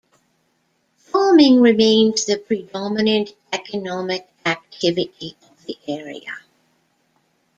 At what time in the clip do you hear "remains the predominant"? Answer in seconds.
1.61-3.35